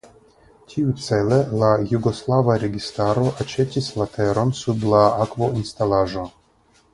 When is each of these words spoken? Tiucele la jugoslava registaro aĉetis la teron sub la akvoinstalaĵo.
Tiucele 0.71 1.37
la 1.63 1.67
jugoslava 1.91 2.55
registaro 2.63 3.27
aĉetis 3.45 3.91
la 4.01 4.09
teron 4.17 4.55
sub 4.63 4.89
la 4.95 5.03
akvoinstalaĵo. 5.27 6.27